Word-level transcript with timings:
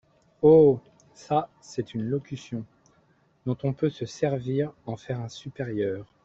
Oh! 0.41 0.79
ça, 1.13 1.47
c’est 1.61 1.93
une 1.93 2.01
locution… 2.01 2.65
dont 3.45 3.55
on 3.61 3.71
peut 3.73 3.91
se 3.91 4.07
servir 4.07 4.73
envers 4.87 5.19
un 5.19 5.29
supérieur… 5.29 6.07